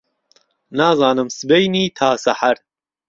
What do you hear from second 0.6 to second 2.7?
نازانم سبهینی تا سهحەر